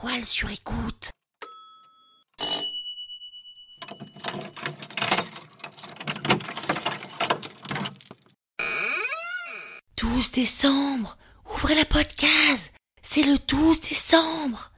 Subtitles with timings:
[0.00, 1.10] toile sur écoute.
[9.96, 11.16] «12 décembre
[11.54, 12.72] Ouvrez la podcast
[13.02, 14.70] C'est le 12 décembre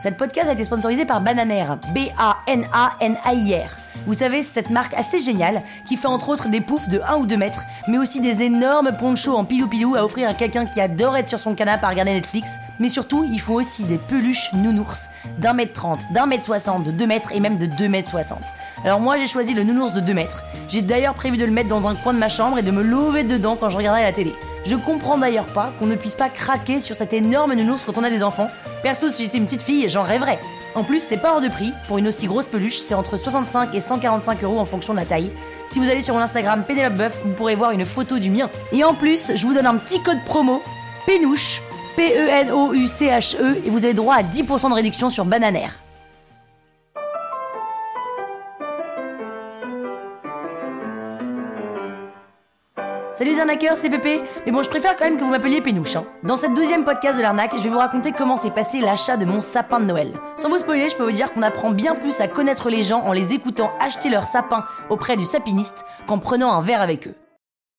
[0.00, 3.87] Cette podcast a été sponsorisée par Bananaire, B-A-N-A-N-A-I-R.
[4.06, 7.16] Vous savez, c'est cette marque assez géniale qui fait entre autres des poufs de 1
[7.16, 10.80] ou 2 mètres, mais aussi des énormes ponchos en pilou-pilou à offrir à quelqu'un qui
[10.80, 12.50] adore être sur son canapé à regarder Netflix.
[12.78, 16.90] Mais surtout, ils font aussi des peluches nounours d'un mètre 30, d'un mètre 60, de
[16.90, 18.38] 2 mètres et même de 2 mètres 60.
[18.84, 20.44] Alors moi, j'ai choisi le nounours de 2 mètres.
[20.68, 22.82] J'ai d'ailleurs prévu de le mettre dans un coin de ma chambre et de me
[22.82, 24.34] lever dedans quand je regarderai la télé.
[24.64, 28.04] Je comprends d'ailleurs pas qu'on ne puisse pas craquer sur cet énorme nounours quand on
[28.04, 28.48] a des enfants.
[28.82, 30.38] Perso, si j'étais une petite fille, j'en rêverais.
[30.74, 31.72] En plus, c'est pas hors de prix.
[31.86, 35.04] Pour une aussi grosse peluche, c'est entre 65 et 145 euros en fonction de la
[35.04, 35.30] taille.
[35.66, 38.50] Si vous allez sur mon Instagram Pénélope Buff, vous pourrez voir une photo du mien.
[38.72, 40.62] Et en plus, je vous donne un petit code promo,
[41.06, 41.62] PENOUCHE,
[41.96, 45.74] P-E-N-O-U-C-H-E, E, et vous avez droit à 10% de réduction sur Bananaire.
[53.18, 54.22] Salut les arnaqueurs, c'est Pépé.
[54.46, 55.96] Mais bon, je préfère quand même que vous m'appeliez Pénouche.
[55.96, 56.04] hein.
[56.22, 59.24] Dans cette deuxième podcast de l'arnaque, je vais vous raconter comment s'est passé l'achat de
[59.24, 60.12] mon sapin de Noël.
[60.36, 63.00] Sans vous spoiler, je peux vous dire qu'on apprend bien plus à connaître les gens
[63.00, 67.16] en les écoutant acheter leur sapin auprès du sapiniste qu'en prenant un verre avec eux.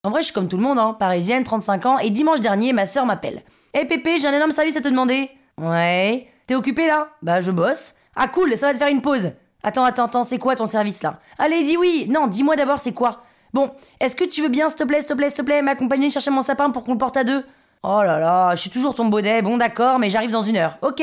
[0.04, 2.74] En vrai, je suis comme tout le monde, hein, parisienne, 35 ans, et dimanche dernier,
[2.74, 3.42] ma sœur m'appelle.
[3.74, 5.32] Hé Pépé, j'ai un énorme service à te demander.
[5.58, 6.28] Ouais.
[6.48, 7.08] T'es occupé là?
[7.22, 7.96] Bah, je bosse.
[8.14, 9.32] Ah cool, ça va te faire une pause.
[9.64, 11.20] Attends, attends, attends, c'est quoi ton service là?
[11.38, 13.24] Allez, dis oui Non, dis-moi d'abord c'est quoi?
[13.54, 15.62] Bon, est-ce que tu veux bien, s'il te plaît, s'il te plaît, s'il te plaît,
[15.62, 17.44] m'accompagner chercher mon sapin pour qu'on le porte à deux?
[17.84, 20.78] Oh là là, je suis toujours ton bonnet, bon d'accord, mais j'arrive dans une heure.
[20.82, 21.02] Ok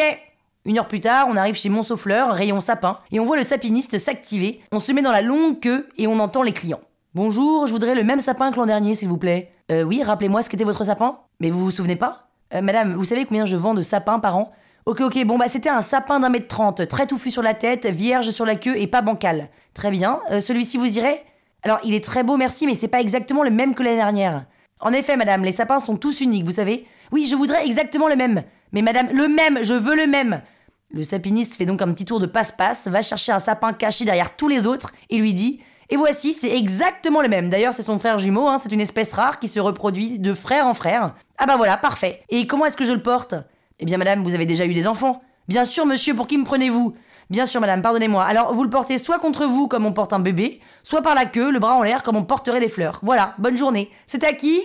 [0.65, 3.99] Une heure plus tard, on arrive chez Montsouffleur, rayon sapin, et on voit le sapiniste
[3.99, 6.81] s'activer, on se met dans la longue queue et on entend les clients.
[7.15, 9.51] Bonjour, je voudrais le même sapin que l'an dernier, s'il vous plaît.
[9.71, 12.29] Euh, oui, rappelez-moi ce qu'était votre sapin Mais vous vous souvenez pas?
[12.55, 14.53] Euh, Madame, vous savez combien je vends de sapins par an?
[14.85, 17.87] Ok, ok, bon bah c'était un sapin d'un mètre trente, très touffu sur la tête,
[17.87, 19.49] vierge sur la queue et pas bancal.
[19.75, 21.25] Très bien, Euh, celui-ci vous irait?
[21.63, 24.47] Alors il est très beau, merci, mais c'est pas exactement le même que l'année dernière.
[24.81, 26.87] En effet, madame, les sapins sont tous uniques, vous savez.
[27.13, 28.43] Oui, je voudrais exactement le même.
[28.73, 30.43] Mais madame, le même, je veux le même.
[30.91, 34.37] Le sapiniste fait donc un petit tour de passe-passe, va chercher un sapin caché derrière
[34.37, 37.51] tous les autres et lui dit Et voici, c'est exactement le même.
[37.51, 40.67] D'ailleurs, c'est son frère jumeau, hein, c'est une espèce rare qui se reproduit de frère
[40.67, 41.15] en frère.
[41.39, 42.23] Ah bah voilà, parfait.
[42.29, 43.35] Et comment est-ce que je le porte?
[43.79, 45.23] Eh bien, madame, vous avez déjà eu des enfants.
[45.49, 46.95] Bien sûr, monsieur, pour qui me prenez-vous?
[47.31, 48.25] Bien sûr, madame, pardonnez-moi.
[48.25, 51.27] Alors, vous le portez soit contre vous, comme on porte un bébé, soit par la
[51.27, 53.01] queue, le bras en l'air, comme on porterait des fleurs.
[53.03, 53.91] Voilà, bonne journée.
[54.07, 54.61] C'est à qui?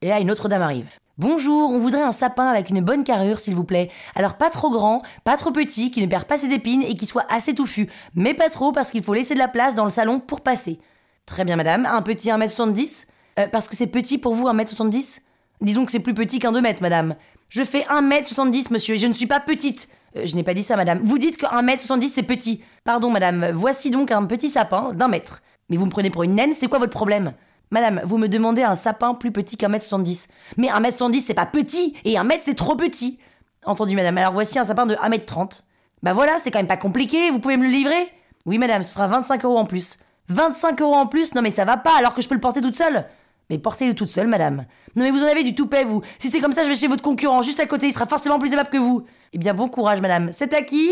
[0.00, 0.86] Et là, une autre dame arrive.
[1.18, 3.90] Bonjour, on voudrait un sapin avec une bonne carrure, s'il vous plaît.
[4.14, 7.06] Alors, pas trop grand, pas trop petit, qui ne perd pas ses épines et qui
[7.06, 7.88] soit assez touffu.
[8.14, 10.78] Mais pas trop, parce qu'il faut laisser de la place dans le salon pour passer.
[11.26, 11.86] Très bien, madame.
[11.86, 13.06] Un petit 1m70
[13.38, 15.20] Euh, Parce que c'est petit pour vous, 1m70
[15.60, 17.16] Disons que c'est plus petit qu'un 2 mètres, madame.
[17.48, 19.88] Je fais 1m70, monsieur, et je ne suis pas petite.
[20.16, 21.00] Euh, je n'ai pas dit ça, madame.
[21.02, 22.62] Vous dites que 1m70, c'est petit.
[22.84, 23.50] Pardon, madame.
[23.54, 25.42] Voici donc un petit sapin d'un mètre.
[25.68, 27.32] Mais vous me prenez pour une naine, c'est quoi votre problème?
[27.70, 30.28] Madame, vous me demandez un sapin plus petit qu'un mètre 70.
[30.56, 33.18] Mais 1m70, c'est pas petit, et 1 mètre, c'est trop petit.
[33.64, 34.16] Entendu, madame.
[34.16, 35.62] Alors voici un sapin de 1m30.
[36.02, 38.08] Bah voilà, c'est quand même pas compliqué, vous pouvez me le livrer?
[38.46, 39.98] Oui, madame, ce sera 25 euros en plus.
[40.28, 41.34] 25 euros en plus?
[41.34, 43.04] Non mais ça va pas, alors que je peux le porter toute seule
[43.50, 44.66] mais portez-le toute seule, madame.
[44.96, 46.02] Non mais vous en avez du toupet, vous.
[46.18, 48.38] Si c'est comme ça, je vais chez votre concurrent, juste à côté, il sera forcément
[48.38, 49.04] plus aimable que vous.
[49.32, 50.30] Eh bien, bon courage, madame.
[50.32, 50.90] C'est à qui?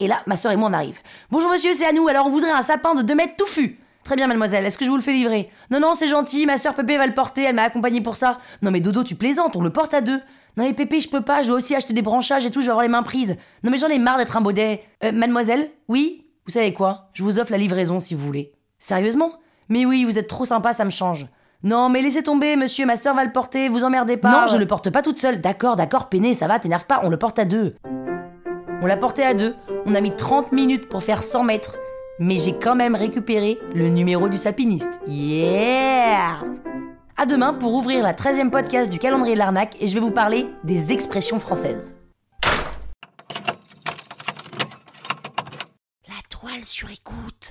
[0.00, 0.98] Et là, ma soeur et moi, on arrive.
[1.30, 2.06] Bonjour, monsieur, c'est à nous.
[2.06, 3.78] Alors, on voudrait un sapin de 2 mètres touffu.
[4.04, 4.64] Très bien, mademoiselle.
[4.64, 5.50] Est-ce que je vous le fais livrer?
[5.70, 6.46] Non, non, c'est gentil.
[6.46, 7.42] Ma soeur Pépé va le porter.
[7.42, 8.38] Elle m'a accompagné pour ça.
[8.62, 9.56] Non, mais Dodo, tu plaisantes.
[9.56, 10.20] On le porte à deux.
[10.56, 11.42] Non, mais Pépé, je peux pas.
[11.42, 12.60] Je dois aussi acheter des branchages et tout.
[12.60, 13.36] Je vais avoir les mains prises.
[13.64, 14.84] Non, mais j'en ai marre d'être un baudet.
[15.02, 15.68] Euh, mademoiselle?
[15.88, 16.26] Oui?
[16.46, 17.10] Vous savez quoi?
[17.12, 18.52] Je vous offre la livraison si vous voulez.
[18.78, 19.32] Sérieusement?
[19.68, 21.26] Mais oui, vous êtes trop sympa, ça me change.
[21.64, 24.30] Non, mais laissez tomber, monsieur, ma soeur va le porter, vous emmerdez pas.
[24.30, 25.40] Non, je le porte pas toute seule.
[25.40, 27.74] D'accord, d'accord, peiné, ça va, t'énerve pas, on le porte à deux.
[28.80, 31.74] On l'a porté à deux, on a mis 30 minutes pour faire 100 mètres,
[32.20, 35.00] mais j'ai quand même récupéré le numéro du sapiniste.
[35.08, 36.36] Yeah
[37.16, 40.12] À demain pour ouvrir la 13e podcast du calendrier de l'arnaque et je vais vous
[40.12, 41.96] parler des expressions françaises.
[46.06, 47.50] La toile sur écoute.